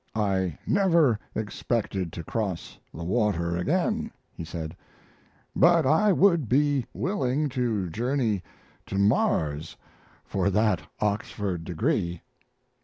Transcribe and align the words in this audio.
"I 0.15 0.57
never 0.65 1.19
expected 1.35 2.11
to 2.13 2.23
cross 2.23 2.79
the 2.91 3.03
water 3.03 3.55
again," 3.55 4.09
he 4.33 4.43
said; 4.43 4.75
"but 5.55 5.85
I 5.85 6.11
would 6.11 6.49
be 6.49 6.87
willing 6.91 7.49
to 7.49 7.87
journey 7.87 8.41
to 8.87 8.97
Mars 8.97 9.77
for 10.25 10.49
that 10.49 10.81
Oxford 11.01 11.63
degree." 11.65 12.23